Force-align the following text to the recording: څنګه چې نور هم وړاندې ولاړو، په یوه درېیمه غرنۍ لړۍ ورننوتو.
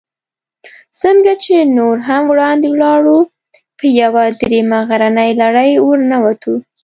څنګه 1.01 1.33
چې 1.43 1.55
نور 1.77 1.97
هم 2.07 2.23
وړاندې 2.31 2.67
ولاړو، 2.71 3.17
په 3.77 3.85
یوه 4.01 4.23
درېیمه 4.41 4.79
غرنۍ 4.89 5.31
لړۍ 5.41 5.71
ورننوتو. 5.87 6.53